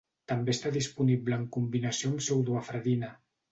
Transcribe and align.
També 0.31 0.55
està 0.55 0.71
disponible 0.77 1.37
amb 1.37 1.51
combinació 1.59 2.11
amb 2.15 2.25
pseudoefedrina. 2.25 3.15